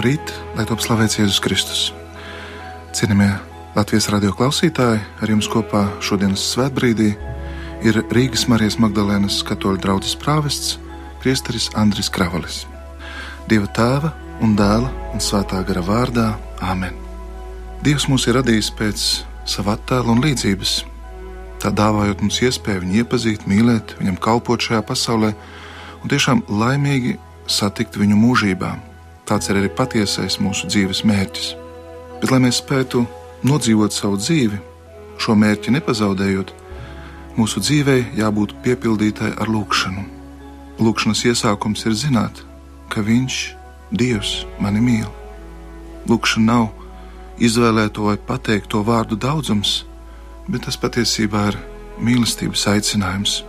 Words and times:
Labrīt, 0.00 0.30
lai 0.56 0.64
top 0.64 0.80
slavēts 0.80 1.18
Jēzus 1.18 1.38
Kristus. 1.44 1.80
Cienījamie 2.96 3.34
Latvijas 3.74 4.06
radio 4.08 4.32
klausītāji, 4.32 5.02
ar 5.20 5.28
jums 5.28 5.44
kopā 5.52 5.82
šodienas 6.00 6.40
svētbrīdī 6.54 7.10
ir 7.84 7.98
Rīgas 8.08 8.46
Marijas 8.48 8.78
Magdalēnas 8.80 9.42
katoļu 9.44 9.82
draugs 9.84 10.16
prāvests, 10.16 10.78
priesteris 11.20 11.68
Andris 11.76 12.08
Kravalis. 12.08 12.62
Dieva 13.44 13.68
tēva 13.76 14.14
un 14.40 14.56
dēla 14.56 14.88
un 15.12 15.20
svētā 15.20 15.60
gara 15.68 15.84
vārdā 15.84 16.30
Āmen. 16.64 16.96
Dievs 17.84 18.08
mūs 18.08 18.24
ir 18.24 18.40
radījis 18.40 18.72
pēc 18.80 19.06
sava 19.44 19.76
attēla 19.76 20.16
un 20.16 20.24
līdzības, 20.24 20.78
tā 21.60 21.76
dāvājot 21.76 22.24
mums 22.24 22.40
iespēju 22.48 22.86
viņu 22.86 23.02
iepazīt, 23.04 23.44
mīlēt, 23.44 23.98
viņam 24.00 24.16
kalpot 24.16 24.64
šajā 24.64 24.80
pasaulē 24.80 25.34
un 26.00 26.08
tiešām 26.08 26.46
laimīgi 26.48 27.18
satikt 27.44 28.00
viņu 28.00 28.16
mūžībā. 28.16 28.78
Tāds 29.30 29.46
ir 29.46 29.60
arī 29.60 29.68
patiesais 29.70 30.40
mūsu 30.42 30.66
dzīves 30.66 31.04
mērķis. 31.06 31.52
Bet, 32.18 32.32
lai 32.32 32.40
mēs 32.42 32.58
spētu 32.58 33.04
nodzīvot 33.46 33.94
savu 33.94 34.18
dzīvi, 34.18 34.58
šo 35.22 35.36
mērķi 35.38 35.76
nepazaudējot, 35.76 36.50
mūsu 37.38 37.62
dzīvei 37.62 38.08
jābūt 38.18 38.56
piepildītai 38.64 39.36
ar 39.38 39.52
lūgšanu. 39.54 40.02
Lūkšanas 40.82 41.22
iesākums 41.30 41.86
ir 41.86 41.94
zināt, 41.94 42.42
ka 42.90 43.04
Viņš, 43.06 43.38
Dievs, 43.94 44.44
mani 44.58 44.82
mīl. 44.82 45.06
Lūkšana 46.10 46.46
nav 46.46 46.68
izvēlēto 47.38 48.08
vai 48.10 48.16
pateikto 48.18 48.82
vārdu 48.86 49.18
daudzums, 49.18 49.84
bet 50.50 50.66
tas 50.66 50.78
patiesībā 50.80 51.46
ir 51.52 51.60
mīlestības 52.02 52.66
aicinājums. 52.74 53.40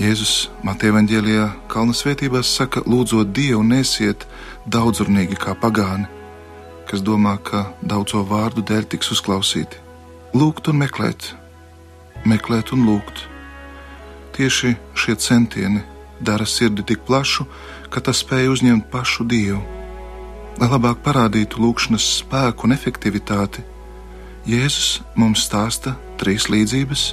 Jēzus 0.00 0.48
Mateja 0.64 0.94
Vāģelijā 0.96 1.48
Kalnu 1.70 1.94
svētībās 1.94 2.48
saka, 2.56 2.80
lūdzot 2.88 3.30
Dievu, 3.36 3.62
nesiet 3.62 4.24
daudzurnīgi 4.66 5.38
kā 5.40 5.54
pagāni, 5.58 6.06
kas 6.90 7.02
domā, 7.02 7.36
ka 7.42 7.72
daudzo 7.82 8.22
vārdu 8.28 8.64
dēļ 8.66 8.88
tiks 8.94 9.12
uzklausīti. 9.14 9.80
Lūgt 10.34 10.68
un 10.70 10.78
meklēt, 10.82 11.32
meklēt 12.24 12.72
un 12.72 12.86
lūgt. 12.88 13.26
Tieši 14.36 14.76
šie 14.96 15.16
centieni 15.20 15.82
dara 16.20 16.46
sirdi 16.46 16.84
tik 16.86 17.02
plašu, 17.06 17.46
ka 17.90 18.00
tas 18.00 18.22
spēj 18.22 18.48
uzņemt 18.54 18.88
pašu 18.92 19.26
Dievu. 19.28 19.60
Lai 20.60 20.68
labāk 20.68 21.02
parādītu 21.04 21.60
lūkšanas 21.64 22.06
spēku 22.20 22.68
un 22.68 22.76
efektivitāti, 22.76 23.64
Jēzus 24.42 25.02
mums 25.14 25.44
stāsta 25.46 25.94
trīs 26.18 26.48
līdzības, 26.50 27.12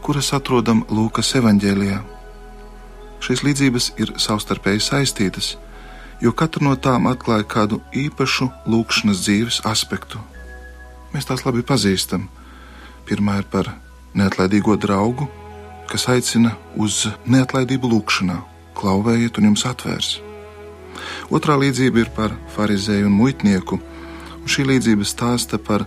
kuras 0.00 0.30
atrodam 0.32 0.80
Lūkas 0.88 1.34
evanģēlijā. 1.36 1.98
Šīs 3.20 3.42
līdzības 3.44 3.90
ir 4.00 4.14
savstarpēji 4.16 4.80
saistītas, 4.86 5.50
jo 6.20 6.32
katra 6.36 6.64
no 6.64 6.76
tām 6.76 7.08
atklāja 7.10 7.46
kādu 7.48 7.80
īpašu 7.96 8.50
lūkšanas 8.68 9.22
dzīves 9.24 9.60
aspektu. 9.68 10.20
Mēs 11.14 11.26
tās 11.26 11.44
labi 11.46 11.64
pazīstam. 11.66 12.28
Pirmā 13.08 13.40
ir 13.40 13.46
par 13.50 13.72
neatlaidīgo 14.14 14.76
draugu, 14.78 15.26
kas 15.90 16.06
aicina 16.12 16.54
uz 16.78 17.06
neatlaidību 17.26 17.90
lūkšanā, 17.90 18.36
klauvējiet 18.78 19.40
un 19.40 19.50
jums 19.50 19.64
atvērs. 19.66 20.18
Otrā 21.32 21.56
līdzība 21.58 22.04
ir 22.04 22.12
par 22.14 22.36
farizēju 22.54 23.08
un 23.08 23.16
muitnieku, 23.16 23.80
un 24.40 24.46
šī 24.50 24.66
līdzība 24.68 25.06
stāsta 25.08 25.58
par 25.58 25.86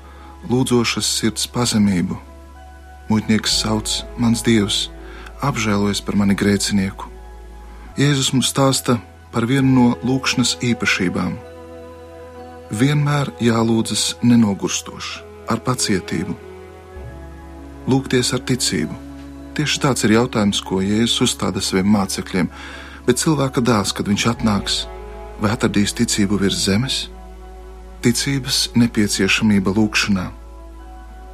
lūdzošas 0.50 1.08
sirds 1.20 1.48
pazemību. 1.48 2.18
Muitnieks 3.10 3.60
sauc 3.62 4.02
mans 4.18 4.44
dievs, 4.44 4.88
apžēlojas 5.44 6.02
par 6.04 6.18
mani 6.20 6.36
grēcinieku. 6.40 7.12
Jēzus 8.00 8.32
mums 8.34 8.50
stāsta 8.50 8.98
par 9.34 9.48
vienu 9.50 9.74
no 9.74 9.86
lūkšanas 10.06 10.60
īpašībām. 10.62 11.34
Vienmēr 12.74 13.32
jālūdzas 13.44 14.06
nenogurstoši, 14.26 15.24
ar 15.50 15.62
pacietību. 15.66 16.36
Lūgties 17.90 18.32
ar 18.38 18.44
ticību. 18.48 18.96
Tieši 19.58 19.82
tāds 19.84 20.06
ir 20.06 20.16
jautājums, 20.16 20.62
ko 20.66 20.80
Jēzus 20.82 21.28
uzstāda 21.28 21.62
saviem 21.62 21.90
mācekļiem. 21.94 22.50
Bet 23.06 23.20
cilvēka 23.22 23.62
dēls, 23.62 23.92
kad 23.94 24.08
viņš 24.10 24.28
atnāks, 24.32 24.78
vai 25.42 25.52
atradīs 25.54 25.94
ticību 25.98 26.40
virs 26.42 26.64
zemes? 26.64 27.00
Ticības 28.06 28.70
nepieciešamība 28.80 29.74
lūgšanā. 29.76 30.30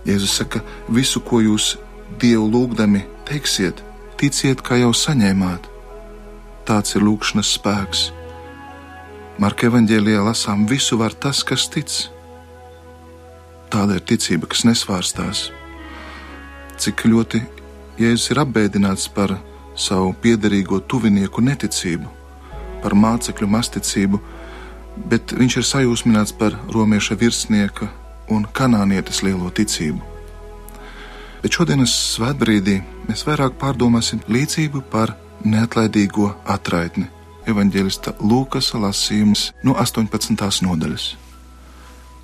Jēzus 0.10 0.40
saka, 0.42 0.64
visu, 0.90 1.22
ko 1.22 1.44
jūs 1.46 1.76
Dievu 2.20 2.48
lūgdami 2.50 3.04
teiksiet, 3.30 3.84
ticiet, 4.18 4.64
kā 4.66 4.80
jau 4.82 4.90
saņēmāt 4.98 5.69
tāds 6.70 6.94
ir 6.98 7.06
lūkšanas 7.06 7.50
spēks. 7.58 8.02
Marka 9.42 9.70
evanģēlijā 9.70 10.22
lasām, 10.22 10.68
visu 10.70 11.00
var 11.00 11.16
tas, 11.18 11.42
kas 11.48 11.66
tic. 11.72 11.94
Tāda 13.74 13.98
ir 13.98 14.04
ticība, 14.06 14.50
kas 14.50 14.66
nesvārstās. 14.68 15.48
Cik 16.80 17.08
ļoti 17.10 17.42
Jēzus 18.00 18.30
ir 18.32 18.40
apbēdināts 18.40 19.10
par 19.12 19.34
savu 19.76 20.14
piederīgo 20.24 20.80
tuvinieku 20.88 21.42
neticību, 21.44 22.08
par 22.84 22.96
mācekļu 22.96 23.50
masticību, 23.56 24.20
bet 25.12 25.34
viņš 25.36 25.58
ir 25.60 25.68
sajūsmināts 25.68 26.36
par 26.40 26.56
romieša 26.72 27.18
virsnieka 27.20 27.90
un 28.32 28.46
kanānietes 28.56 29.24
lielo 29.26 29.50
ticību. 29.52 30.00
Bet 31.44 31.56
šodienas 31.56 31.96
svētbrīdī 32.16 32.78
mēs 33.08 33.26
vairāk 33.28 33.58
pārdomāsim 33.60 34.24
līdzību 34.32 34.84
par 34.92 35.16
neatlaidīgo 35.46 36.34
atraitni. 36.48 37.08
Evanģēlista 37.50 38.14
Lūkas 38.20 38.74
lasījums 38.78 39.50
no 39.64 39.74
18. 39.80 40.36
nodaļas. 40.66 41.06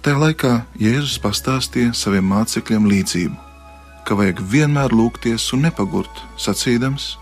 Tajā 0.06 0.20
laikā 0.22 0.52
Jēzus 0.78 1.18
pastāstīja 1.24 1.96
saviem 1.98 2.28
mācekļiem 2.30 2.86
līdzību, 2.92 3.38
ka 4.06 4.18
vajag 4.20 4.42
vienmēr 4.52 4.94
lūgties 4.94 5.48
un 5.56 5.66
nepagurt, 5.66 6.22
sacīdams, 6.38 7.16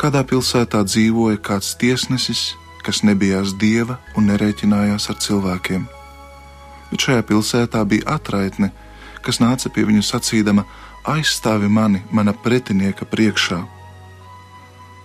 kādā 0.00 0.24
pilsētā 0.26 0.82
dzīvoja 0.88 1.38
kāds 1.38 1.76
tiesnesis, 1.78 2.54
kas 2.82 3.04
nebijās 3.06 3.54
dieva 3.60 4.00
un 4.18 4.26
nerēķinājās 4.32 5.06
ar 5.12 5.20
cilvēkiem. 5.22 5.86
Bet 6.90 7.06
šajā 7.06 7.22
pilsētā 7.30 7.84
bija 7.86 8.16
atraitne, 8.16 8.72
kas 9.22 9.38
nāca 9.40 9.70
pie 9.70 9.86
viņu 9.86 10.02
sacīdama: 10.02 10.66
aizstāvi 11.04 11.70
mani 11.70 12.02
mana 12.10 12.34
pretinieka 12.34 13.06
priekšā 13.06 13.62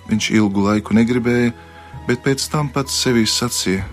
Viņš 0.09 0.31
ilgu 0.33 0.65
laiku 0.65 0.95
negribēja, 0.97 1.53
bet 2.07 2.23
pēc 2.25 2.47
tam 2.49 2.69
pats 2.73 2.95
sevī 3.03 3.25
sacīja: 3.29 3.85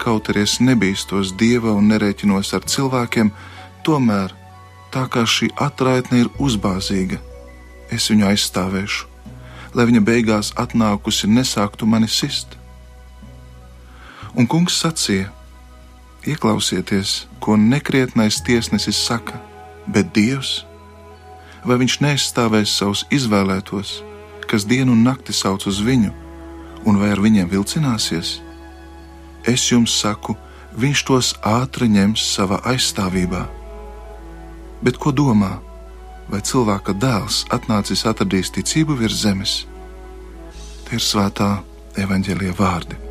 Kaut 0.00 0.30
arī 0.32 0.44
es 0.46 0.58
nebīstos 0.62 1.34
dieva 1.36 1.74
un 1.76 1.90
nerēķinos 1.92 2.54
ar 2.56 2.64
cilvēkiem, 2.64 3.32
tomēr 3.84 4.32
tā 4.94 5.04
kā 5.12 5.26
šī 5.28 5.50
atraitne 5.60 6.22
ir 6.24 6.30
uzbāzīga, 6.40 7.18
es 7.92 8.08
viņu 8.12 8.28
aizstāvēšu, 8.30 9.08
lai 9.74 9.88
viņa 9.90 10.04
beigās 10.06 10.52
atnākusi 10.56 11.28
nesāktu 11.28 11.86
mani 11.86 12.08
sist. 12.08 12.56
Un 14.38 14.46
kungs 14.46 14.80
sacīja: 14.80 15.32
Ieklausieties, 16.28 17.26
ko 17.40 17.56
nekrietnais 17.56 18.40
tiesnesis 18.44 18.98
saka, 19.00 19.38
bet 19.86 20.10
Dievs, 20.16 20.64
vai 21.64 21.78
viņš 21.80 22.00
neaizstāvēs 22.04 22.74
savus 22.80 23.04
izvēlētos? 23.14 24.07
Kas 24.48 24.66
dienu 24.68 24.94
un 24.96 25.04
nakti 25.04 25.34
sauc 25.36 25.66
uz 25.68 25.80
viņu, 25.84 26.10
un 26.88 26.98
vai 27.00 27.12
ar 27.12 27.20
viņiem 27.22 27.50
vilcināsies? 27.52 28.38
Es 29.48 29.68
jums 29.70 29.94
saku, 30.00 30.36
viņš 30.78 31.04
tos 31.08 31.32
ātri 31.46 31.88
ņems 31.92 32.24
savā 32.34 32.60
aizstāvībā. 32.72 33.46
Bet 34.84 35.00
ko 35.00 35.12
domā? 35.12 35.58
Vai 36.28 36.42
cilvēka 36.44 36.92
dēls 36.92 37.46
atnācis 37.54 38.04
atradīs 38.08 38.52
ticību 38.52 38.98
virs 39.00 39.24
zemes? 39.24 39.58
Tie 40.84 41.00
ir 41.00 41.04
svētā 41.04 41.50
evaņģēlīja 41.96 42.56
vārdi. 42.58 43.07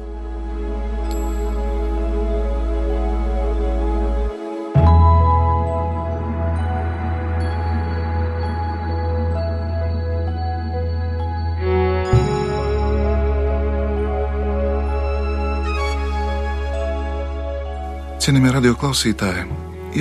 Cienījamie 18.28 18.50
radio 18.52 18.74
klausītāji, 18.76 19.46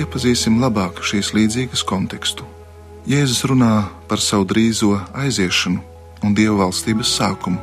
iepazīsim 0.01 0.57
labāk 0.59 0.97
šīs 0.99 1.29
līdzīgas 1.31 1.79
kontekstu. 1.87 2.43
Jēzus 3.07 3.45
runā 3.47 3.85
par 4.09 4.19
savu 4.19 4.43
drīzo 4.49 4.89
aiziešanu 5.15 5.79
un 6.27 6.35
Dieva 6.35 6.57
valstības 6.65 7.13
sākumu. 7.21 7.55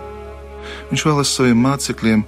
Viņš 0.89 1.05
vēlas 1.05 1.35
saviem 1.37 1.61
mācekļiem 1.67 2.25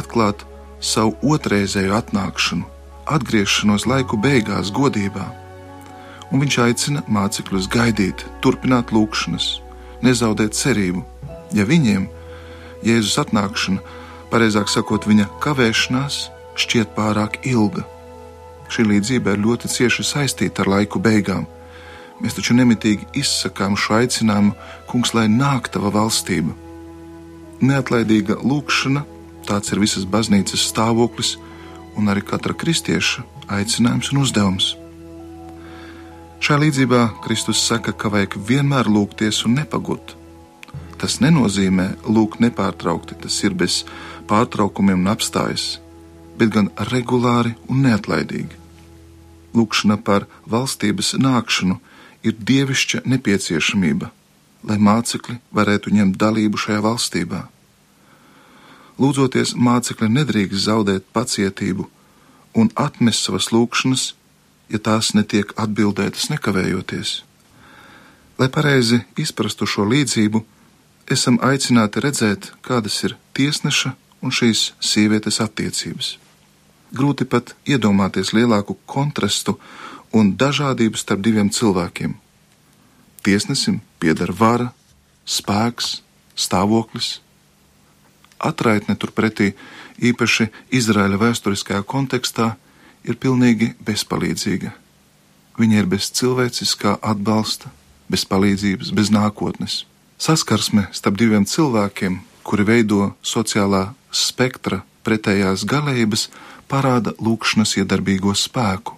atklāt 0.00 0.42
savu 0.82 1.14
otrreizēju 1.30 1.94
atnākšanu, 2.00 2.66
atgriešanos 3.06 3.86
laiku 3.86 4.18
beigās, 4.18 4.74
godībā. 4.74 5.30
Un 6.34 6.42
viņš 6.42 6.60
aicina 6.66 7.06
mācekļus 7.06 7.70
gaidīt, 7.70 8.26
turpināt 8.42 8.90
lūgšanas, 8.90 9.60
nezaudēt 10.02 10.58
cerību. 10.58 11.06
Ja 11.54 11.62
viņiem 11.70 12.10
Jēzus 12.82 13.20
atnākšana, 13.28 13.78
pareizāk 14.34 14.74
sakot, 14.74 15.06
viņa 15.06 15.30
kavēšanās, 15.38 16.24
šķiet 16.56 16.94
pārāk 16.96 17.40
ilga. 17.46 17.84
Šī 18.72 18.86
līdzība 18.90 19.36
ir 19.36 19.44
ļoti 19.44 19.70
cieši 19.70 20.04
saistīta 20.06 20.64
ar 20.64 20.72
laiku 20.72 21.00
beigām. 21.02 21.46
Mēs 22.20 22.36
taču 22.38 22.56
nemitīgi 22.56 23.06
izsakām 23.20 23.76
šo 23.76 24.00
aicinājumu, 24.00 24.54
kungs, 24.88 25.12
lai 25.14 25.26
nāk 25.28 25.68
tava 25.72 25.92
valstība. 25.94 26.54
Neatlaidīga 27.60 28.40
lūkšana, 28.40 29.04
tāds 29.48 29.72
ir 29.72 29.80
visas 29.80 30.08
baznīcas 30.08 30.64
stāvoklis 30.72 31.36
un 31.96 32.10
arī 32.12 32.24
katra 32.24 32.56
kristieša 32.56 33.24
aicinājums 33.52 34.12
un 34.12 34.24
uzdevums. 34.24 34.74
Šajā 36.42 36.60
līdzībā 36.66 37.02
Kristus 37.24 37.62
saka, 37.64 37.94
ka 37.96 38.10
vajag 38.12 38.36
vienmēr 38.48 38.90
lūgties 38.92 39.44
un 39.48 39.56
nepagut. 39.60 40.16
Tas 41.00 41.18
nenozīmē 41.20 41.88
lūgt 42.08 42.40
nepārtraukti, 42.44 43.16
tas 43.22 43.36
ir 43.44 43.56
bez 43.56 43.82
pārtraukumiem 44.28 45.04
un 45.04 45.12
apstājas, 45.12 45.76
bet 46.38 46.52
gan 46.54 46.70
regulāri 46.92 47.54
un 47.70 47.82
neatlaidīgi. 47.86 48.62
Lūkšana 49.56 49.96
par 50.04 50.26
valstības 50.52 51.14
nākšanu 51.20 51.78
ir 52.26 52.36
dievišķa 52.50 53.02
nepieciešamība, 53.08 54.10
lai 54.68 54.78
mācekļi 54.88 55.38
varētu 55.56 55.92
ņemt 55.96 56.18
dalību 56.20 56.60
šajā 56.60 56.80
valstībā. 56.84 57.46
Lūdzoties, 59.00 59.54
mācekļi 59.56 60.08
nedrīkst 60.12 60.66
zaudēt 60.66 61.08
pacietību 61.16 61.88
un 62.56 62.70
atmest 62.80 63.26
savas 63.26 63.50
lūkšanas, 63.52 64.14
ja 64.72 64.80
tās 64.82 65.12
netiek 65.14 65.52
atbildētas 65.60 66.30
nekavējoties. 66.32 67.20
Lai 68.40 68.48
pareizi 68.52 69.02
izprastu 69.20 69.68
šo 69.68 69.86
līdzību, 69.88 70.42
esam 71.12 71.38
aicināti 71.44 72.02
redzēt, 72.04 72.50
kādas 72.66 72.98
ir 73.06 73.16
tiesneša 73.36 73.94
un 74.24 74.34
šīs 74.34 74.72
sievietes 74.80 75.40
attiecības. 75.44 76.16
Grūti 76.96 77.26
pat 77.28 77.52
iedomāties 77.68 78.32
lielāku 78.36 78.78
kontrastu 78.88 79.56
un 80.16 80.32
dažādību 80.40 80.96
starp 80.96 81.24
diviem 81.24 81.50
cilvēkiem. 81.52 82.14
Tiesnesim 83.26 83.80
pieder 84.00 84.32
vara, 84.32 84.70
spēks, 85.26 86.00
stāvoklis. 86.38 87.18
Atraitne 88.38 88.94
turpretī, 89.00 89.54
īpaši 89.98 90.48
Izraēla 90.78 91.18
vēsturiskajā 91.20 91.82
kontekstā, 91.88 92.54
ir 93.06 93.18
pilnīgi 93.20 93.72
bezpalīdzīga. 93.86 94.72
Viņa 95.56 95.80
ir 95.80 95.88
bez 95.88 96.10
cilvēciskā 96.12 96.98
atbalsta, 97.00 97.70
bez 98.12 98.26
palīdzības, 98.28 98.92
bez 98.92 99.10
nākotnes. 99.14 99.84
Saskarsme 100.20 100.86
starp 100.96 101.16
diviem 101.20 101.46
cilvēkiem, 101.48 102.20
kuri 102.46 102.66
veido 102.68 103.14
sociālā 103.24 103.88
spektra 104.12 104.82
pretējās 105.06 105.64
galējības, 105.68 106.28
parāda 106.68 107.14
lūkšanas 107.22 107.76
iedarbīgo 107.80 108.34
spēku. 108.36 108.96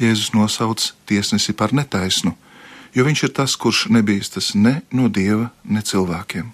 Jēzus 0.00 0.32
nosauc 0.32 0.92
tiesnesi 1.06 1.52
par 1.52 1.74
netaisnu, 1.76 2.32
jo 2.96 3.04
viņš 3.04 3.24
ir 3.26 3.34
tas, 3.36 3.56
kurš 3.56 3.88
nebīstas 3.92 4.54
ne 4.54 4.80
no 4.92 5.08
dieva, 5.08 5.50
ne 5.64 5.82
cilvēkiem. 5.84 6.48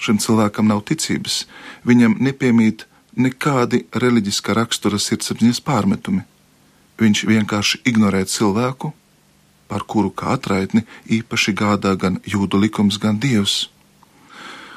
Šim 0.00 0.20
cilvēkam 0.20 0.68
nav 0.68 0.82
ticības, 0.88 1.44
viņam 1.84 2.16
nepiemīt 2.20 2.86
nekādi 3.16 3.84
reliģiskā 3.96 4.56
rakstura 4.56 5.00
sirdsapziņas 5.00 5.62
pārmetumi. 5.64 6.24
Viņš 7.00 7.24
vienkārši 7.28 7.82
ignorē 7.88 8.24
cilvēku, 8.28 8.92
par 9.68 9.84
kuru 9.88 10.12
kā 10.14 10.36
atraitni 10.36 10.84
īpaši 11.10 11.52
gādā 11.56 11.96
gan 12.00 12.20
jūdu 12.24 12.60
likums, 12.60 13.00
gan 13.02 13.18
dievs. 13.20 13.66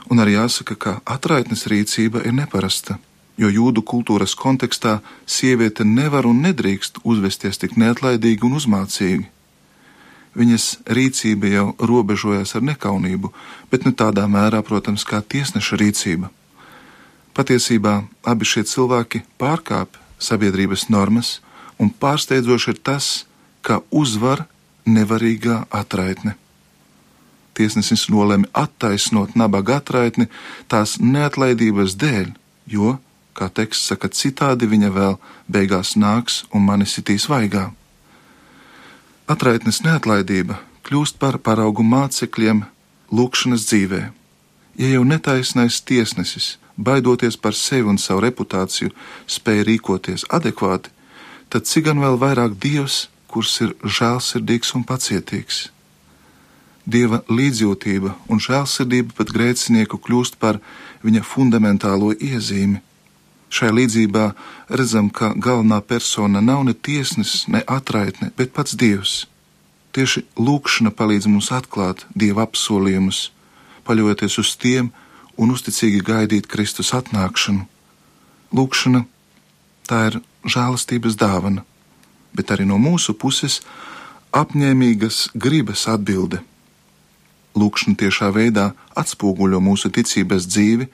Un 0.09 0.19
arī 0.23 0.35
jāsaka, 0.35 0.75
ka 0.75 0.95
atraitnes 1.05 1.67
rīcība 1.69 2.23
ir 2.25 2.33
neparasta, 2.33 2.97
jo 3.39 3.49
jūdu 3.49 3.83
kultūras 3.87 4.35
kontekstā 4.35 4.99
sieviete 5.25 5.85
nevar 5.87 6.27
un 6.27 6.41
nedrīkst 6.43 6.99
uzvesties 7.07 7.61
tik 7.61 7.77
neatlaidīgi 7.79 8.43
un 8.47 8.57
uzmācīgi. 8.59 9.29
Viņas 10.39 10.65
rīcība 10.85 11.49
jau 11.49 11.67
robežojas 11.79 12.53
ar 12.55 12.65
nekaunību, 12.67 13.31
bet 13.71 13.87
ne 13.87 13.93
tādā 13.95 14.27
mērā, 14.29 14.61
protams, 14.63 15.07
kā 15.07 15.23
tiesneša 15.23 15.79
rīcība. 15.79 16.29
Patiesībā 17.33 18.03
abi 18.27 18.45
šie 18.45 18.65
cilvēki 18.67 19.23
pārkāpj 19.41 19.97
sabiedrības 20.19 20.89
normas, 20.91 21.39
un 21.79 21.89
pārsteidzoši 21.89 22.75
ir 22.75 22.79
tas, 22.83 23.09
ka 23.63 23.79
uzvar 23.89 24.45
nevarīgā 24.85 25.63
atraitne. 25.71 26.35
Tiesnesis 27.55 28.07
nolēma 28.11 28.47
attaisnot 28.55 29.35
nabaga 29.39 29.79
atraitni 29.79 30.29
tās 30.71 30.97
neatlaidības 30.99 31.95
dēļ, 31.99 32.31
jo, 32.71 32.97
kā 33.39 33.49
teksts 33.49 33.91
saka, 33.91 34.09
citādi 34.11 34.67
viņa 34.69 34.89
vēl 34.95 35.19
beigās 35.47 35.95
nāks 35.95 36.43
un 36.53 36.67
mani 36.67 36.87
sitīs 36.89 37.29
vaigā. 37.31 37.69
Atraitnes 39.29 39.83
neatlaidība 39.85 40.59
kļūst 40.87 41.19
par 41.21 41.37
paraugu 41.45 41.85
mācekļiem 41.85 42.63
lūkšanas 43.13 43.67
dzīvē. 43.69 44.01
Ja 44.79 44.89
jau 44.95 45.03
netaisnais 45.05 45.81
tiesnesis 45.85 46.57
baidoties 46.79 47.35
par 47.37 47.53
sevi 47.53 47.89
un 47.91 47.99
savu 47.99 48.23
reputāciju, 48.23 48.93
spēja 49.27 49.65
rīkoties 49.67 50.25
adekvāti, 50.31 50.91
tad 51.51 51.67
cik 51.67 51.89
gan 51.89 51.99
vēl 52.03 52.17
vairāk 52.21 52.55
Dievs, 52.63 53.09
kurš 53.29 53.55
ir 53.65 53.75
žēlsirdīgs 53.83 54.73
un 54.77 54.85
pacietīgs. 54.87 55.67
Dieva 56.89 57.21
līdzjūtība 57.29 58.15
un 58.31 58.39
žēlsirdība 58.41 59.13
pat 59.17 59.33
grēcinieku 59.35 59.99
kļūst 60.01 60.39
par 60.41 60.61
viņa 61.05 61.21
fundamentālo 61.27 62.15
iezīmi. 62.15 62.79
Šajā 63.49 63.73
līdzībā 63.73 64.25
redzam, 64.69 65.09
ka 65.09 65.33
galvenā 65.33 65.81
persona 65.81 66.41
nav 66.41 66.63
ne 66.67 66.75
tiesnesis, 66.77 67.47
ne 67.49 67.63
atraitne, 67.65 68.29
bet 68.37 68.53
pats 68.53 68.77
Dievs. 68.77 69.25
Tieši 69.95 70.21
lūkšana 70.37 70.93
palīdz 70.93 71.25
mums 71.31 71.49
atklāt 71.55 72.05
Dieva 72.13 72.45
apsolījumus, 72.45 73.31
paļaujoties 73.89 74.37
uz 74.43 74.53
tiem, 74.61 74.91
un 75.39 75.55
uzticīgi 75.55 76.03
gaidīt 76.05 76.49
Kristus 76.51 76.93
atnākšanu. 76.93 77.65
Lūkšana 78.53 79.05
tā 79.89 80.03
ir 80.11 80.19
žēlastības 80.45 81.17
dāvana, 81.17 81.65
bet 82.37 82.53
arī 82.53 82.67
no 82.69 82.77
mūsu 82.77 83.15
puses 83.17 83.63
apņēmīgas 84.35 85.31
gribas 85.33 85.87
atbilde. 85.89 86.43
Lūkšana 87.57 87.97
tiešā 87.97 88.29
veidā 88.35 88.69
atspoguļo 88.99 89.57
mūsu 89.63 89.89
ticības 89.89 90.45
dzīvi 90.45 90.85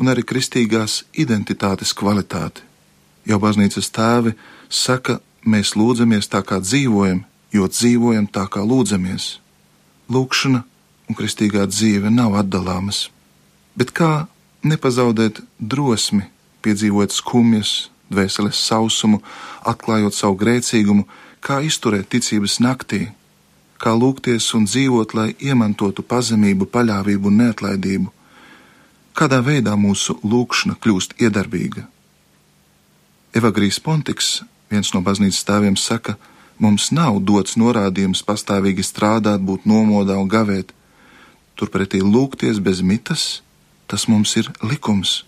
un 0.00 0.10
arī 0.10 0.24
kristīgās 0.26 1.02
identitātes 1.12 1.94
kvalitāti. 1.96 2.64
Jau 3.24 3.38
baznīcas 3.40 3.88
tēvi 3.94 4.34
saka, 4.68 5.20
mēs 5.44 5.74
lūdzamies 5.78 6.28
tā 6.32 6.42
kā 6.44 6.60
dzīvojam, 6.60 7.24
jo 7.54 7.68
dzīvojam 7.70 8.26
tā 8.28 8.44
kā 8.50 8.64
lūdzamies. 8.64 9.38
Lūkšana 10.12 10.64
un 11.08 11.18
kristīgā 11.18 11.64
dzīve 11.70 12.12
nav 12.12 12.36
atdalāmas. 12.40 13.08
Bet 13.76 13.92
kā 13.96 14.26
nepazaudēt 14.64 15.40
drosmi, 15.58 16.28
piedzīvot 16.64 17.12
skumjas, 17.12 17.90
dvēseles 18.12 18.60
sausumu, 18.60 19.20
atklājot 19.66 20.16
savu 20.16 20.38
grēcīgumu, 20.40 21.06
kā 21.44 21.60
izturēt 21.64 22.10
ticības 22.12 22.58
naktī, 22.64 23.08
kā 23.80 23.92
lūgties 23.92 24.46
un 24.56 24.68
dzīvot, 24.68 25.14
lai 25.16 25.28
iemantotu 25.40 26.04
pazemību, 26.06 26.68
paļāvību 26.72 27.30
un 27.30 27.40
neatlaidību, 27.42 28.12
kādā 29.14 29.40
veidā 29.46 29.76
mūsu 29.78 30.18
lūkšana 30.22 30.76
kļūst 30.82 31.16
iedarbīga. 31.22 31.86
Evagrīs 33.34 33.80
Pontiks, 33.82 34.42
viens 34.70 34.92
no 34.94 35.02
baznīcas 35.02 35.46
tēviem, 35.46 35.76
saka, 35.78 36.16
mums 36.58 36.90
nav 36.94 37.20
dots 37.22 37.56
norādījums 37.58 38.22
pastāvīgi 38.26 38.84
strādāt, 38.86 39.42
būt 39.42 39.66
nomodā 39.66 40.18
un 40.18 40.30
gavēt, 40.30 40.74
turpretī 41.58 42.02
lūgties 42.02 42.60
bez 42.62 42.82
mitas 42.82 43.42
tas 43.86 44.08
mums 44.08 44.32
ir 44.36 44.50
likums. 44.62 45.22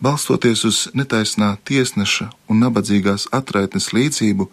Balstoties 0.00 0.64
uz 0.64 0.78
netaisnā 0.96 1.58
tiesneša 1.68 2.30
un 2.48 2.62
nabadzīgās 2.64 3.28
atraitnes 3.36 3.90
līdzību, 3.92 4.48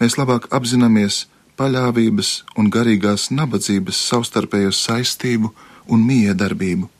mēs 0.00 0.18
labāk 0.20 0.50
apzināmies 0.52 1.24
paļāvības 1.56 2.30
un 2.60 2.68
garīgās 2.74 3.30
nabadzības 3.32 3.96
savstarpējo 4.10 4.72
saistību 4.76 5.54
un 5.88 6.04
miedarbību. 6.04 6.90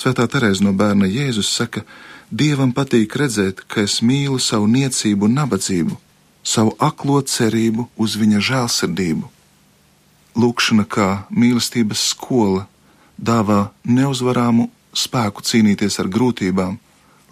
Svētā 0.00 0.24
Terēza 0.32 0.64
no 0.64 0.72
bērna 0.72 1.04
Jēzus 1.10 1.50
saka, 1.52 1.84
Dievam 2.30 2.70
patīk 2.72 3.16
redzēt, 3.18 3.64
ka 3.68 3.82
es 3.84 3.98
mīlu 4.06 4.38
savu 4.40 4.68
niecību 4.70 5.26
un 5.26 5.34
nabadzību, 5.36 5.96
savu 6.46 6.76
aklo 6.78 7.18
cerību 7.26 7.88
uz 8.00 8.14
viņa 8.16 8.40
žēlsirdību. 8.48 9.26
Lūkšana 10.40 10.86
kā 10.86 11.08
mīlestības 11.34 12.04
skola 12.12 12.68
dāvā 13.18 13.72
neuzvarāmu 13.84 14.68
spēku 14.94 15.42
cīnīties 15.44 15.98
ar 16.00 16.08
grūtībām, 16.14 16.78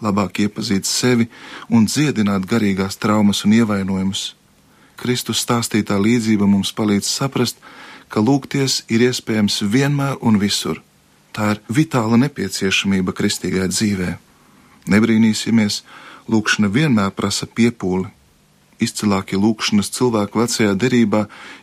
labāk 0.03 0.43
iepazīt 0.43 0.85
sevi 0.85 1.29
un 1.71 1.87
dziedināt 1.87 2.45
garīgās 2.45 2.99
traumas 2.99 3.45
un 3.47 3.55
ievainojumus. 3.55 4.33
Kristus 4.99 5.41
stāstītā 5.41 5.95
līdzība 5.95 6.45
mums 6.45 6.75
palīdz 6.75 7.07
saprast, 7.07 7.57
ka 8.11 8.19
lūgties 8.19 8.83
ir 8.91 9.07
iespējams 9.07 9.63
vienmēr 9.63 10.19
un 10.19 10.37
visur. 10.43 10.83
Tā 11.39 11.53
ir 11.55 11.59
vitāla 11.71 12.17
nepieciešamība 12.19 13.13
kristīgajā 13.15 13.69
dzīvē. 13.71 14.07
Nebrīnīsimies, 14.91 15.77
lūkšana 16.27 16.67
vienmēr 16.67 17.13
prasa 17.15 17.47
piepūli. 17.47 18.09
Izcilākie 18.83 19.39
lūkšanas 19.39 19.87
cilvēki 19.95 20.35
vecajā 20.35 20.73
derībā 20.75 21.21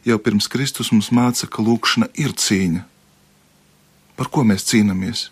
jau 0.09 0.17
pirms 0.17 0.49
Kristus 0.49 0.89
mums 0.95 1.11
māca, 1.13 1.45
ka 1.45 1.61
lūkšana 1.61 2.09
ir 2.17 2.33
cīņa. 2.33 2.87
Par 4.17 4.33
ko 4.33 4.47
mēs 4.49 4.65
cīnāmies? 4.71 5.27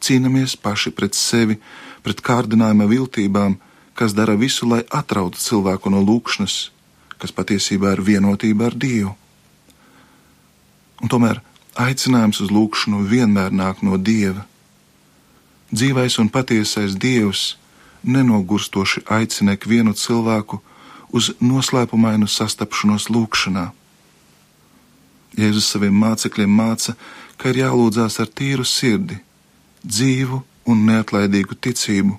Cīnāmies 0.00 0.56
paši 0.56 0.94
pret 0.96 1.12
sevi, 1.12 1.58
pret 2.00 2.24
kārdinājuma 2.24 2.88
viltībām, 2.88 3.58
kas 3.92 4.16
dara 4.16 4.32
visu, 4.32 4.64
lai 4.64 4.80
atrautu 4.88 5.36
cilvēku 5.44 5.92
no 5.92 6.00
lūkšanas, 6.00 6.56
kas 7.20 7.36
patiesībā 7.36 7.92
ir 7.98 8.04
vienotība 8.08 8.72
ar 8.72 8.80
Dievu. 8.80 9.12
Un 11.04 11.12
tomēr 11.12 11.44
aicinājums 11.78 12.40
uz 12.42 12.50
lūkšanu 12.50 13.04
vienmēr 13.06 13.52
nāk 13.54 13.82
no 13.86 13.98
Dieva. 13.98 14.46
Dzīvais 15.70 16.18
un 16.18 16.30
patiesais 16.32 16.96
Dievs 16.98 17.56
nenogurstoši 18.02 19.04
aicina 19.06 19.54
ikvienu 19.54 19.94
cilvēku 19.94 20.60
uz 21.14 21.30
noslēpumainu 21.40 22.26
sastapšanos 22.30 23.10
lūkšanā. 23.10 23.70
Jēzus 25.38 25.68
saviem 25.70 25.94
mācekļiem 25.94 26.50
māca, 26.50 26.96
ka 27.38 27.52
ir 27.52 27.62
jālūdzās 27.62 28.18
ar 28.22 28.28
tīru 28.34 28.66
sirdi, 28.66 29.20
dzīvu 29.86 30.42
un 30.70 30.84
neatlaidīgu 30.88 31.54
ticību, 31.54 32.18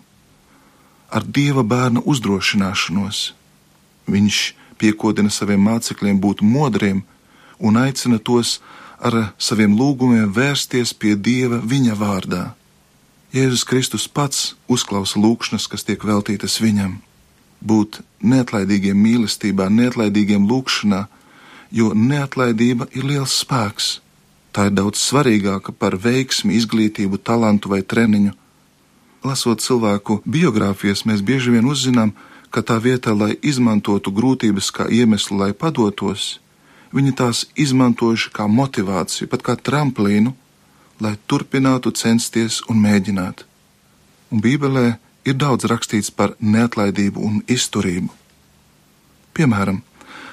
ar 1.12 1.28
dieva 1.28 1.64
bērna 1.68 2.04
uzdrošināšanos. 2.08 3.34
Viņš 4.12 4.38
piekodina 4.80 5.30
saviem 5.30 5.62
mācekļiem 5.68 6.20
būt 6.24 6.42
modriem 6.42 7.04
un 7.60 7.78
aicina 7.78 8.18
tos 8.18 8.60
ar 9.02 9.34
saviem 9.42 9.74
lūgumiem 9.78 10.30
vērsties 10.34 10.94
pie 10.94 11.16
Dieva 11.18 11.60
viņa 11.66 11.96
vārdā. 11.98 12.44
Jēzus 13.34 13.64
Kristus 13.66 14.08
pats 14.08 14.54
uzklausa 14.68 15.20
lūgšanas, 15.20 15.68
kas 15.72 15.86
tiek 15.88 16.04
veltītas 16.04 16.60
viņam. 16.62 17.00
Būt 17.62 18.02
neatlaidīgiem 18.22 18.98
mīlestībā, 18.98 19.70
neatlaidīgiem 19.72 20.46
lūgšanā, 20.50 21.06
jo 21.72 21.94
neatlaidība 21.96 22.90
ir 22.92 23.08
liels 23.08 23.38
spēks. 23.42 24.00
Tā 24.52 24.68
ir 24.68 24.76
daudz 24.76 25.00
svarīgāka 25.00 25.72
par 25.72 25.96
veiksmi, 25.96 26.58
izglītību, 26.60 27.22
talantu 27.24 27.72
vai 27.72 27.82
treniņu. 27.82 28.36
Lasot 29.24 29.62
cilvēku 29.64 30.20
biogrāfijas, 30.26 31.06
mēs 31.08 31.24
bieži 31.24 31.54
vien 31.56 31.70
uzzinām, 31.70 32.12
ka 32.52 32.60
tā 32.66 32.82
vietā, 32.84 33.14
lai 33.16 33.38
izmantotu 33.40 34.12
grūtības 34.12 34.74
kā 34.76 34.90
iemeslu, 34.92 35.38
lai 35.40 35.54
padotos, 35.56 36.42
viņi 36.96 37.14
tās 37.18 37.46
izmantojuši 37.60 38.32
kā 38.36 38.48
motivāciju, 38.52 39.30
pat 39.32 39.46
kā 39.46 39.56
tramplīnu, 39.56 40.34
lai 41.02 41.16
turpinātu 41.28 41.94
censties 41.98 42.62
un 42.70 42.82
mēģināt. 42.84 43.46
Un 44.32 44.42
Bībelē 44.44 44.86
ir 45.26 45.38
daudz 45.38 45.68
rakstīts 45.70 46.12
par 46.14 46.36
neatlaidību 46.40 47.22
un 47.22 47.42
izturību. 47.48 48.12
Piemēram, 49.34 49.82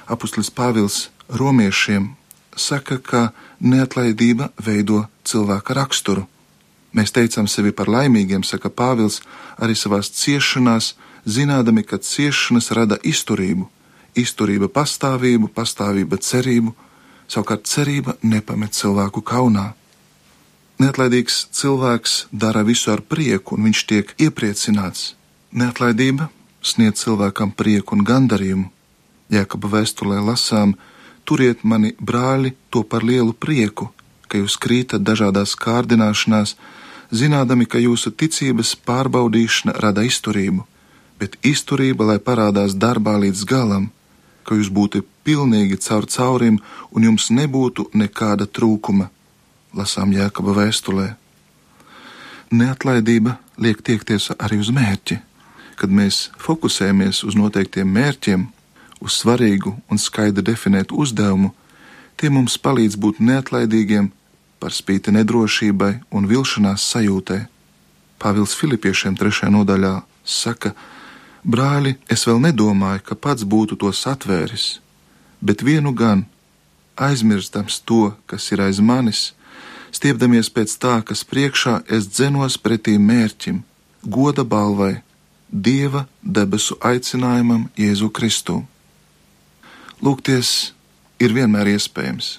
apustulis 0.07 0.51
Pāvils 0.51 1.07
romiešiem 1.29 2.13
saka, 2.55 2.99
ka 2.99 3.21
neatlaidība 3.59 4.51
veido 4.59 5.05
cilvēka 5.23 5.75
raksturu. 5.77 6.25
Mēs 6.93 7.13
teicam 7.13 7.47
sevi 7.47 7.71
par 7.71 7.89
laimīgiem, 7.91 8.43
saka 8.43 8.69
Pāvils, 8.69 9.21
arī 9.61 9.75
savās 9.77 10.09
ciešanās, 10.09 10.95
zinādami, 11.25 11.83
ka 11.85 11.99
ciešanas 12.01 12.71
rada 12.75 12.97
izturību, 13.03 13.69
izturība 14.17 14.69
pastāvību, 14.71 15.51
pastāvība 15.53 16.17
cerību, 16.17 16.73
savukārt 17.29 17.67
cerība 17.69 18.15
nepamet 18.21 18.73
cilvēku 18.73 19.21
kaunā. 19.21 19.73
Neatlaidīgs 20.79 21.49
cilvēks 21.51 22.29
dara 22.31 22.63
visu 22.63 22.93
ar 22.93 23.01
prieku, 23.03 23.57
un 23.57 23.67
viņš 23.67 23.79
tiek 23.89 24.13
iepriecināts. 24.15 25.13
Neatlaidība 25.51 26.29
sniedz 26.63 27.03
cilvēkam 27.03 27.51
prieku 27.51 27.97
un 27.97 28.05
gandarījumu. 28.07 28.69
Jēkaba 29.29 29.69
vēstulē 29.75 30.21
lasām: 30.23 30.75
Turiet 31.27 31.63
mani, 31.63 31.93
brāļi, 31.99 32.55
to 32.71 32.83
par 32.83 33.03
lielu 33.03 33.33
prieku, 33.33 33.91
ka 34.29 34.39
jūs 34.41 34.55
krītat 34.61 35.03
dažādās 35.05 35.53
kārdināšanās, 35.59 36.55
zinādami, 37.11 37.67
ka 37.69 37.81
jūsu 37.81 38.13
ticības 38.15 38.75
pārbaudīšana 38.87 39.75
rada 39.83 40.05
izturību, 40.07 40.65
bet 41.19 41.37
izturība, 41.45 42.07
lai 42.13 42.19
parādās 42.23 42.73
darbā 42.73 43.17
līdz 43.21 43.43
galam, 43.45 43.89
ka 44.49 44.57
jūs 44.57 44.71
būtu 44.73 45.03
pilnīgi 45.27 45.77
caur 45.85 46.07
caurim 46.09 46.57
un 46.89 47.05
jums 47.05 47.29
nebūtu 47.29 47.91
nekāda 47.93 48.47
trūkuma, 48.49 49.11
lasām 49.77 50.15
Jēkaba 50.15 50.55
vēstulē. 50.57 51.07
Neatlaidība 52.49 53.37
liek 53.61 53.83
tiekties 53.85 54.31
arī 54.39 54.57
uz 54.63 54.71
mērķi. 54.73 55.19
Kad 55.77 55.93
mēs 55.93 56.31
fokusējamies 56.41 57.21
uz 57.29 57.37
noteiktiem 57.37 57.93
mērķiem, 57.93 58.47
uz 59.05 59.21
svarīgu 59.21 59.75
un 59.87 60.01
skaidri 60.01 60.43
definētu 60.49 60.97
uzdevumu, 60.97 61.53
tie 62.17 62.33
mums 62.33 62.57
palīdz 62.57 62.97
būt 62.99 63.21
neatlaidīgiem 63.21 64.09
par 64.59 64.73
spīti 64.75 65.13
nedrošībai 65.15 65.93
un 66.09 66.25
vilšanās 66.27 66.89
sajūtai. 66.89 67.43
Pāvils 68.19 68.57
Filipiešiem 68.57 69.13
trešajā 69.15 69.53
nodaļā 69.53 69.93
saka, 70.25 70.73
ka 70.73 70.98
Brāļi, 71.43 71.95
es 72.11 72.25
vēl 72.27 72.41
nedomāju, 72.43 73.03
ka 73.07 73.15
pats 73.15 73.45
būtu 73.47 73.77
tos 73.79 74.03
atvēris, 74.07 74.79
bet 75.39 75.63
vienu 75.63 75.93
gan, 75.95 76.25
aizmirstams 76.99 77.79
to, 77.87 78.11
kas 78.27 78.51
ir 78.51 78.59
aiz 78.65 78.81
manis, 78.83 79.31
stiepdamies 79.95 80.51
pēc 80.51 80.75
tā, 80.83 80.99
kas 80.99 81.23
priekšā 81.23 81.79
es 81.87 82.09
dzenos 82.11 82.59
pretī 82.59 82.97
mērķim, 82.99 83.63
goda 84.03 84.43
balvai, 84.43 84.99
Dieva 85.49 86.03
debesu 86.21 86.75
aicinājumam 86.85 87.71
Jēzu 87.73 88.11
Kristu. 88.13 88.59
Lūgties 89.97 90.75
ir 91.17 91.33
vienmēr 91.33 91.71
iespējams. 91.71 92.35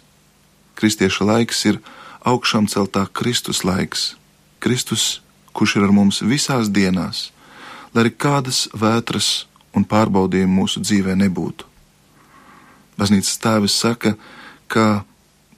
Kristieša 0.78 1.26
laiks 1.26 1.64
ir 1.66 1.80
augšām 2.22 2.68
celtā 2.70 3.08
Kristus 3.10 3.64
laiks, 3.66 4.14
Kristus, 4.62 5.18
kurš 5.50 5.80
ir 5.80 5.88
ar 5.88 5.96
mums 5.96 6.22
visās 6.22 6.70
dienās 6.70 7.32
lai 7.94 8.04
arī 8.04 8.12
kādas 8.14 8.66
vētras 8.76 9.46
un 9.76 9.86
pārbaudījumi 9.86 10.60
mūsu 10.60 10.82
dzīvē 10.82 11.16
nebūtu. 11.18 11.66
Baznīcas 13.00 13.38
tēvis 13.40 13.78
saka, 13.80 14.14
ka 14.68 15.04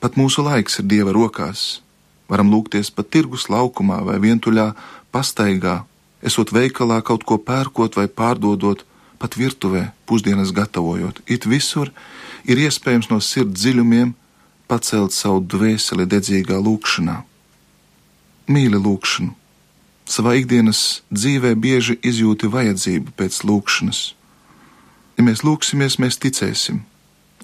pat 0.00 0.18
mūsu 0.20 0.44
laiks 0.46 0.78
ir 0.80 0.88
Dieva 0.90 1.14
rokās. 1.14 1.82
Varam 2.30 2.52
lūgties 2.52 2.92
pat 2.94 3.10
tirgus 3.12 3.48
laukumā 3.52 4.00
vai 4.06 4.20
vientuļā 4.22 4.70
pastaigā, 5.12 5.82
esot 6.22 6.52
veikalā 6.54 7.02
kaut 7.04 7.26
ko 7.28 7.38
pērkot 7.38 7.98
vai 7.98 8.06
pārdodot, 8.08 8.86
pat 9.18 9.36
virtuvē 9.38 9.90
pusdienas 10.06 10.54
gatavojot. 10.54 11.20
It 11.26 11.46
visur 11.46 11.92
ir 12.48 12.62
iespējams 12.62 13.10
no 13.10 13.20
sirds 13.22 13.60
dziļumiem 13.60 14.14
pacelt 14.70 15.14
savu 15.14 15.42
dvēseli 15.44 16.08
dedzīgā 16.08 16.58
lūkšanā. 16.58 17.20
Mīli 18.50 18.80
lūkšanu, 18.82 19.34
savā 20.12 20.34
ikdienas 20.36 21.02
dzīvē 21.14 21.54
bieži 21.56 21.96
izjūti 22.04 22.50
vajadzību 22.52 23.14
pēc 23.16 23.42
lūkšanas. 23.48 24.00
Ja 25.16 25.24
mēs 25.24 25.42
lūksimies, 25.46 25.98
mēs 26.02 26.18
ticēsim, 26.20 26.82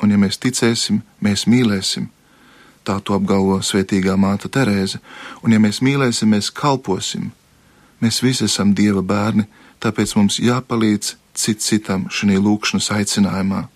un 0.03 0.13
ja 0.13 0.19
mēs 0.21 0.41
ticēsim, 0.43 1.03
mēs 1.25 1.47
mīlēsim. 1.49 2.09
Tā 2.85 2.99
to 3.05 3.17
apgalvo 3.17 3.59
svētīgā 3.65 4.17
māte 4.21 4.49
Terēze, 4.53 5.01
un 5.45 5.53
ja 5.53 5.61
mēs 5.61 5.83
mīlēsim, 5.85 6.33
mēs 6.33 6.51
kalposim. 6.55 7.31
Mēs 8.01 8.23
visi 8.23 8.47
esam 8.47 8.73
Dieva 8.77 9.03
bērni, 9.03 9.49
tāpēc 9.83 10.15
mums 10.17 10.39
jāpalīdz 10.41 11.17
cit 11.39 11.65
citam 11.65 12.07
šajā 12.13 12.41
lūkšanas 12.43 12.91
aicinājumā. 12.99 13.67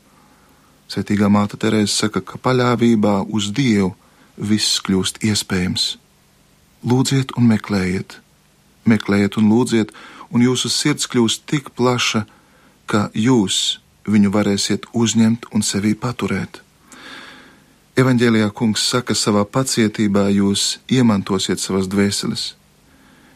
Svētīgā 0.93 1.29
māte 1.33 1.59
Terēze 1.61 1.93
saka, 1.95 2.21
ka 2.21 2.41
paļāvībā 2.43 3.23
uz 3.33 3.51
Dievu 3.57 3.93
viss 4.37 4.81
kļūst 4.85 5.23
iespējams. 5.25 5.87
Lūdziet 6.89 7.37
un 7.39 7.47
meklējiet, 7.53 8.19
meklējiet 8.89 9.39
un 9.41 9.49
lūdziet, 9.53 9.93
un 10.33 10.45
jūsu 10.45 10.71
sirds 10.73 11.09
kļūs 11.11 11.43
tik 11.47 11.71
plaša, 11.77 12.25
ka 12.87 13.09
jūs 13.15 13.79
viņu 14.09 14.33
varēsiet 14.35 14.89
uzņemt 14.93 15.51
un 15.55 15.63
sevī 15.63 15.95
paturēt. 15.99 16.63
Evanģēlijā 17.93 18.49
kungs 18.57 18.87
saka, 18.89 19.13
savā 19.13 19.45
pacietībā 19.45 20.31
jūs 20.33 20.79
iemantosiet 20.89 21.61
savas 21.61 21.91
dvēseles. 21.93 22.55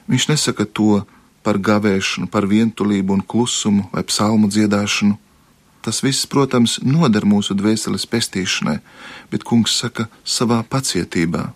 Viņš 0.09 0.29
nesaka 0.31 0.65
to 0.65 1.03
par 1.45 1.61
gavēšanu, 1.61 2.31
par 2.33 2.47
vientulību 2.49 3.19
un 3.19 3.23
klusumu 3.23 3.85
vai 3.93 4.03
psalmu 4.09 4.49
dziedāšanu. 4.49 5.19
Tas 5.85 6.01
viss, 6.03 6.27
protams, 6.27 6.81
noder 6.83 7.29
mūsu 7.29 7.55
dvēseles 7.55 8.09
pestīšanai, 8.11 8.81
bet 9.31 9.45
kungs 9.47 9.77
saka, 9.77 10.09
savā 10.25 10.63
pacietībā. 10.67 11.53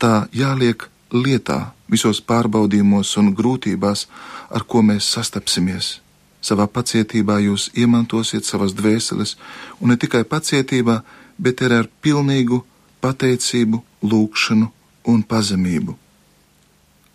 Tā 0.00 0.26
jāliek 0.32 0.88
lietā, 1.12 1.73
visos 1.90 2.20
pārbaudījumos 2.24 3.16
un 3.20 3.32
grūtībās, 3.36 4.06
ar 4.50 4.64
ko 4.64 4.82
mēs 4.82 5.08
sastapsimies. 5.16 5.98
Savā 6.44 6.66
pacietībā 6.68 7.38
jūs 7.40 7.70
iemantosiet 7.72 8.44
savas 8.44 8.74
dvēseles, 8.76 9.36
un 9.80 9.92
ne 9.92 9.96
tikai 9.96 10.24
pacietībā, 10.28 11.00
bet 11.38 11.62
arī 11.64 11.82
ar 11.82 11.90
pilnīgu 12.04 12.60
pateicību, 13.04 13.80
lūgšanu 14.04 14.70
un 15.08 15.22
pazemību. 15.24 15.96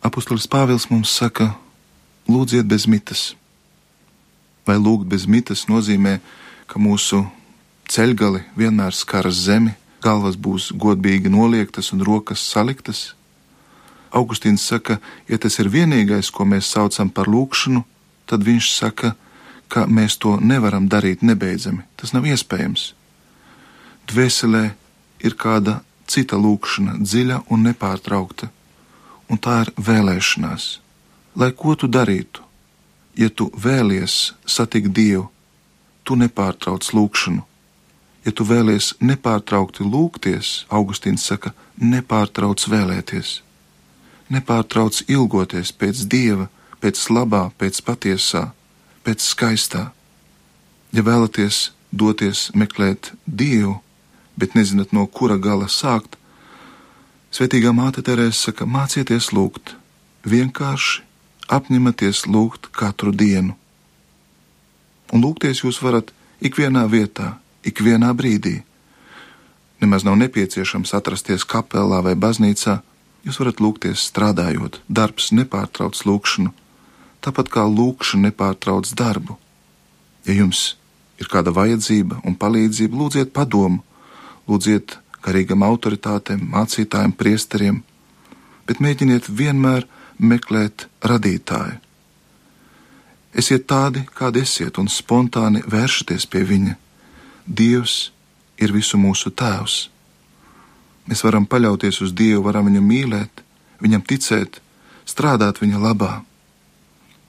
Apostolis 0.06 0.48
Pāvils 0.48 0.88
mums 0.90 1.12
saka: 1.12 1.54
lūdziet 2.30 2.66
bez 2.70 2.88
mitas. 2.88 3.34
Vai 4.66 4.78
lūgt 4.78 5.10
bez 5.10 5.26
mitas 5.26 5.66
nozīmē, 5.70 6.20
ka 6.70 6.80
mūsu 6.80 7.24
ceļgali 7.90 8.44
vienmēr 8.58 8.94
skaras 8.94 9.46
zemi, 9.48 9.74
galvas 10.02 10.38
būs 10.38 10.72
godīgi 10.78 11.32
noliektas 11.34 11.92
un 11.94 12.06
rokas 12.06 12.44
saliktas? 12.46 13.19
Augustīns 14.16 14.66
saka, 14.66 15.00
ja 15.30 15.38
tas 15.38 15.60
ir 15.60 15.70
vienīgais, 15.70 16.32
ko 16.34 16.46
mēs 16.46 16.70
saucam 16.74 17.10
par 17.10 17.30
lūgšanu, 17.30 17.84
tad 18.30 18.46
viņš 18.46 18.70
saka, 18.74 19.14
ka 19.70 19.86
mēs 19.86 20.18
to 20.18 20.38
nevaram 20.42 20.90
darīt 20.90 21.22
nebeidzami. 21.22 21.86
Tas 21.96 22.14
nav 22.14 22.26
iespējams. 22.26 22.94
Dvēselē 24.10 24.64
ir 25.22 25.36
kāda 25.38 25.80
cita 26.10 26.38
lūkšana, 26.42 26.98
dziļa 27.06 27.44
un 27.54 27.68
nepārtraukta, 27.70 28.50
un 29.30 29.38
tā 29.38 29.60
ir 29.66 29.74
vēlēšanās. 29.78 30.70
Lai 31.38 31.52
ko 31.54 31.76
tu 31.78 31.88
darītu, 31.88 32.42
ja 33.16 33.30
tu 33.30 33.52
vēlies 33.54 34.34
satikt 34.46 34.90
Dievu, 34.96 35.28
tu 36.04 36.18
nepārtrauc 36.18 36.90
lūkšanu. 36.98 37.46
Ja 38.26 38.34
tu 38.36 38.44
vēlies 38.44 38.96
nepārtraukti 39.00 39.86
lūgties, 39.86 40.66
Augustīns 40.74 41.24
saka, 41.30 41.54
nepārtrauc 41.78 42.66
vēlēties, 42.68 43.40
nepārtrauc 44.34 45.04
ilgoties 45.08 45.72
pēc 45.74 46.06
Dieva, 46.12 46.48
pēc 46.82 47.02
labā, 47.14 47.50
pēc 47.60 47.82
patiesā, 47.86 48.50
pēc 49.04 49.26
skaistā. 49.26 49.90
Ja 50.96 51.04
vēlaties 51.06 51.70
doties 51.92 52.50
meklēt 52.54 53.14
Dievu, 53.26 53.80
bet 54.40 54.56
nezināt, 54.56 54.94
no 54.94 55.06
kura 55.08 55.38
gala 55.38 55.68
sākt, 55.68 56.16
Svetīgā 57.30 57.70
māte 57.78 58.02
Terēza 58.02 58.50
saka, 58.50 58.66
mācieties 58.66 59.28
lūgt, 59.38 59.76
vienkārši 60.26 61.04
apņematies 61.50 62.24
lūgt 62.26 62.72
katru 62.74 63.14
dienu. 63.14 63.54
Un 65.14 65.22
lūgties 65.22 65.62
jūs 65.62 65.78
varat 65.82 66.10
ikvienā 66.42 66.88
vietā, 66.90 67.36
ikvienā 67.66 68.10
brīdī. 68.18 68.64
Nemaz 69.82 70.06
nav 70.08 70.18
nepieciešams 70.22 70.94
atrasties 70.98 71.46
kapelā 71.46 72.02
vai 72.06 72.16
baznīcā, 72.18 72.80
jūs 73.26 73.40
varat 73.42 73.62
lūgties 73.64 74.06
strādājot, 74.10 74.80
darbs 74.88 75.32
nepārtrauc 75.36 76.00
lūgšanu, 76.08 76.54
tāpat 77.24 77.52
kā 77.54 77.66
lūkšana 77.68 78.30
nepārtrauc 78.30 78.92
darbu. 78.96 79.38
Ja 80.28 80.36
jums 80.38 80.76
ir 81.20 81.30
kāda 81.32 81.54
vajadzība 81.56 82.22
un 82.28 82.38
palīdzība, 82.40 82.96
lūdziet 82.96 83.34
padomu, 83.36 83.84
lūdziet 84.48 84.98
garīgam 85.26 85.66
autoritātēm, 85.68 86.48
mācītājiem, 86.54 87.14
priesteriem, 87.20 87.84
bet 88.68 88.80
mēģiniet 88.84 89.28
vienmēr 89.30 89.88
meklēt 90.20 90.88
radītāju. 91.04 91.80
Esiet 93.40 93.68
tādi, 93.70 94.02
kādi 94.18 94.42
esiet, 94.42 94.80
un 94.82 94.90
spontāni 94.90 95.62
vēršaties 95.70 96.26
pie 96.32 96.42
viņa. 96.50 96.76
Dievs 97.46 98.10
ir 98.58 98.74
visu 98.74 98.98
mūsu 98.98 99.30
tēvs. 99.30 99.90
Mēs 101.10 101.24
varam 101.26 101.48
paļauties 101.50 102.04
uz 102.06 102.14
Dievu, 102.14 102.44
varam 102.46 102.70
viņu 102.70 102.86
mīlēt, 102.86 103.44
viņam 103.82 104.06
ticēt, 104.06 104.60
strādāt 105.10 105.62
viņa 105.64 105.82
labā. 105.82 106.20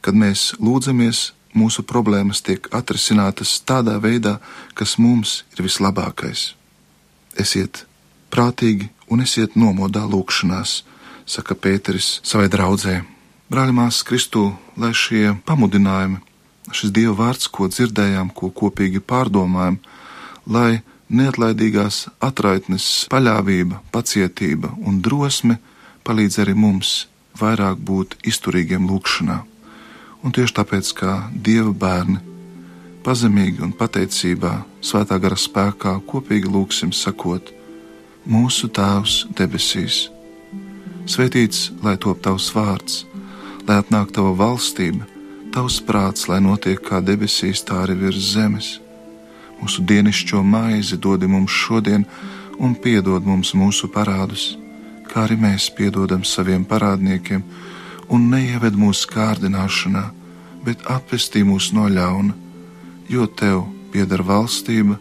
Kad 0.05 0.17
mēs 0.17 0.51
lūdzamies, 0.61 1.31
mūsu 1.57 1.83
problēmas 1.89 2.45
tiek 2.45 2.69
atrisinātas 2.77 3.57
tādā 3.67 3.97
veidā, 4.03 4.39
kas 4.77 4.99
mums 5.01 5.43
ir 5.57 5.65
vislabākais 5.65 6.51
esiet 7.39 7.85
prātīgi 8.31 8.89
un 9.11 9.23
esiet 9.25 9.57
nomodā 9.59 10.03
lūkšanās, 10.09 10.83
saka 11.27 11.55
Pēteris 11.55 12.19
savai 12.27 12.49
draudzē. 12.51 13.01
Brāļi, 13.51 13.75
māsas 13.75 14.07
Kristū, 14.07 14.45
lai 14.79 14.93
šie 14.95 15.35
pamudinājumi, 15.47 16.21
šis 16.75 16.93
Dieva 16.95 17.17
vārds, 17.19 17.49
ko 17.51 17.67
dzirdējām, 17.71 18.31
ko 18.35 18.51
kopīgi 18.55 19.03
pārdomājam, 19.03 19.81
lai 20.47 20.83
neatlaidīgās 21.11 22.07
atraitnes, 22.23 22.87
paļāvība, 23.11 23.81
pacietība 23.93 24.73
un 24.87 25.01
drosme 25.03 25.59
palīdz 26.07 26.41
arī 26.45 26.55
mums 26.55 27.07
vairāk 27.41 27.81
būt 27.87 28.17
izturīgiem 28.27 28.87
lūkšanā. 28.91 29.41
Un 30.25 30.35
tieši 30.37 30.57
tāpēc, 30.59 30.91
kā 30.97 31.15
Dieva 31.33 31.73
bērni, 31.73 32.19
pazemīgi 33.05 33.65
un 33.65 33.73
pateicībā, 33.77 34.53
svētā 34.85 35.17
gara 35.23 35.39
spēkā 35.39 35.97
kopīgi 36.07 36.51
lūgsim 36.51 36.93
sakot: 36.93 37.53
Mūsu 38.29 38.69
Tēvs 38.69 39.23
debesīs, 39.37 40.11
svētīts 41.09 41.71
lai 41.85 41.97
top 41.97 42.21
tavs 42.27 42.51
vārds, 42.55 43.05
lai 43.67 43.81
atnāk 43.81 44.13
tava 44.13 44.35
valstība, 44.37 45.09
tavs 45.55 45.81
prāts, 45.89 46.29
lai 46.29 46.43
notiek 46.45 46.83
kā 46.85 47.01
debesīs, 47.01 47.65
tā 47.65 47.81
arī 47.87 47.97
virs 48.05 48.33
zemes. 48.35 48.77
Mūsu 49.61 49.85
dienascho 49.87 50.43
maizi 50.43 50.97
dod 50.97 51.25
mums 51.29 51.53
šodien, 51.53 52.07
un 52.59 52.75
piedod 52.75 53.25
mums 53.25 53.55
mūsu 53.55 53.89
parādus, 53.93 54.57
kā 55.09 55.25
arī 55.27 55.37
mēs 55.41 55.71
piedodam 55.77 56.25
saviem 56.25 56.65
parādniekiem, 56.65 57.43
un 58.09 58.31
neieved 58.33 58.77
mūsu 58.77 59.09
kārdināšanā, 59.13 60.05
bet 60.65 60.87
apvestī 60.89 61.45
mūs 61.45 61.73
no 61.77 61.89
ļauna 61.89 62.37
jo 63.11 63.27
tev 63.27 63.65
pieder 63.91 64.23
valstība, 64.23 64.95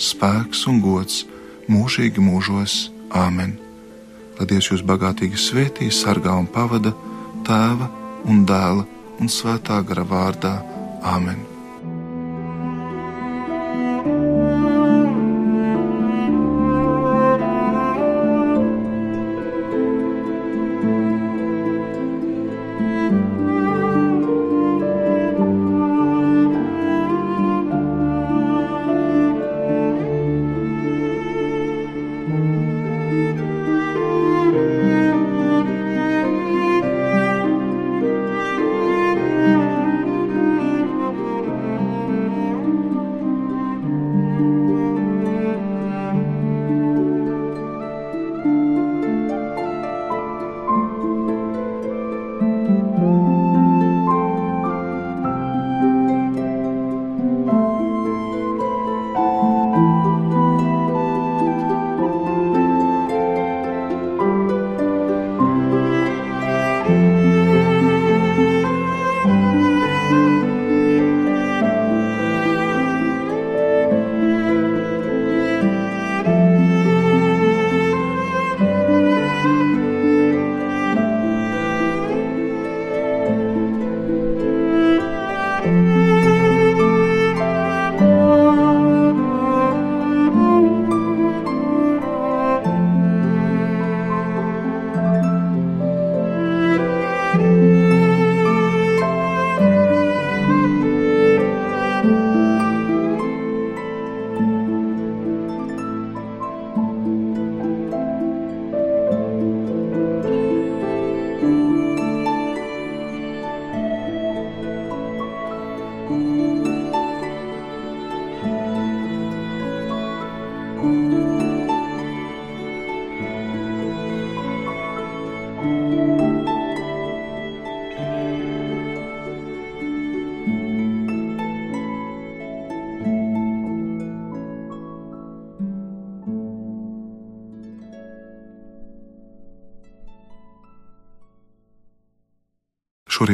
spēks 0.00 0.64
un 0.70 0.80
gods 0.80 1.24
mūžīgi 1.68 2.24
mūžos. 2.24 2.88
Āmen! 3.10 3.56
Lai 4.38 4.46
Dievs 4.48 4.70
jūs 4.70 4.84
bagātīgi 4.86 5.36
svētī, 5.36 5.90
sargā 5.92 6.32
un 6.40 6.48
pavada 6.48 6.94
tēva 7.44 7.90
un 8.30 8.46
dēla 8.48 8.86
un 9.20 9.28
svētā 9.28 9.82
gara 9.84 10.06
vārdā. 10.06 10.56
Āmen! 11.04 11.49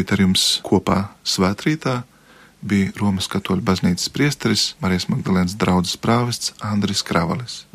Šorīt 0.06 0.20
ar 0.20 0.20
jums 0.22 0.42
kopā 0.62 0.96
svētrītā 1.26 2.04
bija 2.62 2.92
Romas 3.00 3.26
katoļu 3.26 3.64
baznīcas 3.66 4.06
priesteris 4.14 4.76
Marijas 4.78 5.08
Magdalēnas 5.10 5.56
draudzes 5.58 5.98
prāvests 5.98 6.52
Andris 6.62 7.02
Kravalis. 7.02 7.66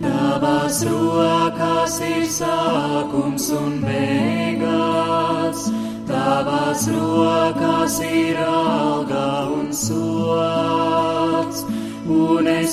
Tavās 0.00 0.80
rokās 0.88 2.00
ir 2.08 2.24
sākums 2.40 3.52
un 3.52 3.82
beigas, 3.84 5.68
tavās 6.08 6.88
rokās 6.88 8.00
ir 8.00 8.40
alga 8.40 8.95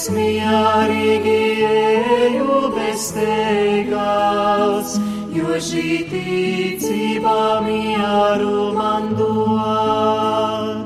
es 0.04 0.10
mierīgi 0.12 1.64
eju 1.64 2.56
bez 2.76 3.04
teigās, 3.16 5.00
jo 5.32 5.56
šī 5.68 6.04
ticība 6.10 7.64
mieru 7.64 8.74
man 8.76 9.16
dod. 9.16 10.84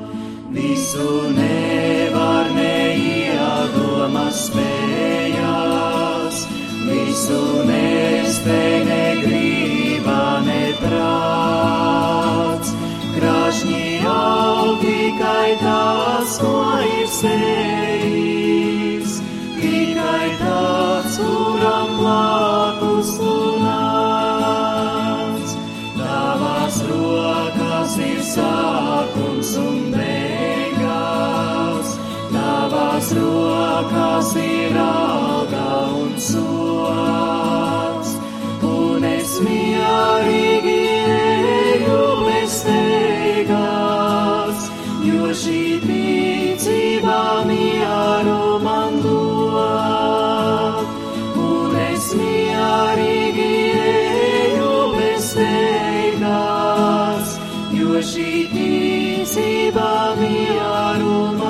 Visu 0.54 1.08
nevar 1.34 2.46
neiedoma 2.54 4.28
spējās, 4.42 5.66
visu 6.86 7.42
nespēj 7.72 8.78
negrība 8.92 10.22
neprāts. 10.46 11.98
Krašņi 13.18 13.84
jau 14.06 14.78
tikai 14.86 15.50
tas, 15.66 16.38
ko 16.38 16.56
ir 16.86 17.06
spējis 17.18 18.27
kuram 21.58 21.90
blakus 21.98 23.10
tu 23.18 23.34
nāc. 23.64 25.48
Tavās 25.98 26.76
rokās 26.90 27.98
ir 28.10 28.22
sākums 28.30 29.50
un 29.64 29.76
beigas, 29.96 31.88
tavās 32.32 33.12
rokās 33.20 34.32
ir 34.46 34.80
alga 34.86 35.07
šī 57.96 58.32
ticība 58.52 59.90
mieru 60.20 61.18
man 61.34 61.38
dod. 61.38 61.47